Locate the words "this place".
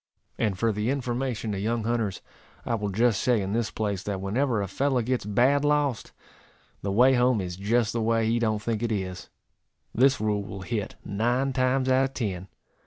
3.53-4.01